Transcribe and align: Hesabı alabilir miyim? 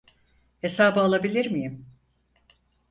Hesabı 0.61 0.99
alabilir 1.01 1.51
miyim? 1.51 1.85